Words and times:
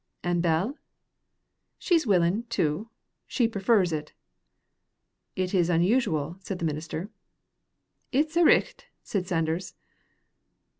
"And 0.23 0.41
Bell?" 0.41 0.79
"She's 1.77 2.07
willin', 2.07 2.45
too. 2.49 2.89
She 3.27 3.47
prefers 3.47 3.93
it." 3.93 4.13
"It 5.35 5.53
is 5.53 5.69
unusual," 5.69 6.37
said 6.39 6.57
the 6.57 6.65
minister. 6.65 7.11
"It's 8.11 8.35
a' 8.35 8.43
richt," 8.43 8.87
said 9.03 9.27
Sanders. 9.27 9.75